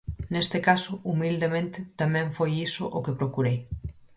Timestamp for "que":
3.05-3.17